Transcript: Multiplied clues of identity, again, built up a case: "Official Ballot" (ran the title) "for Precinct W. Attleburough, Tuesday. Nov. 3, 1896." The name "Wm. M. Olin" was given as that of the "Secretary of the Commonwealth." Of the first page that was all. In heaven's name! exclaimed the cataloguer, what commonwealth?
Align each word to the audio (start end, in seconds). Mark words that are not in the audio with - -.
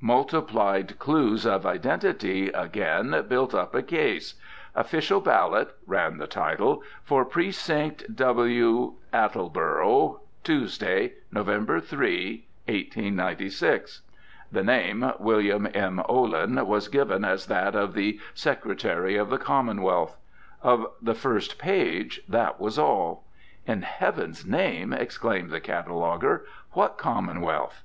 Multiplied 0.00 0.98
clues 0.98 1.44
of 1.44 1.66
identity, 1.66 2.48
again, 2.48 3.22
built 3.28 3.54
up 3.54 3.74
a 3.74 3.82
case: 3.82 4.32
"Official 4.74 5.20
Ballot" 5.20 5.74
(ran 5.86 6.16
the 6.16 6.26
title) 6.26 6.82
"for 7.02 7.22
Precinct 7.26 8.16
W. 8.16 8.94
Attleburough, 9.12 10.20
Tuesday. 10.42 11.12
Nov. 11.30 11.46
3, 11.84 12.46
1896." 12.66 14.00
The 14.50 14.64
name 14.64 15.12
"Wm. 15.18 15.68
M. 15.74 16.02
Olin" 16.08 16.66
was 16.66 16.88
given 16.88 17.22
as 17.22 17.44
that 17.48 17.74
of 17.74 17.92
the 17.92 18.18
"Secretary 18.32 19.16
of 19.16 19.28
the 19.28 19.36
Commonwealth." 19.36 20.16
Of 20.62 20.86
the 21.02 21.14
first 21.14 21.58
page 21.58 22.22
that 22.26 22.58
was 22.58 22.78
all. 22.78 23.24
In 23.66 23.82
heaven's 23.82 24.46
name! 24.46 24.94
exclaimed 24.94 25.50
the 25.50 25.60
cataloguer, 25.60 26.46
what 26.72 26.96
commonwealth? 26.96 27.82